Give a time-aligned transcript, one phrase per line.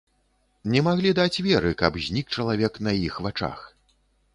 [0.75, 3.59] Не маглі даць веры, каб знік чалавек на іх вачах.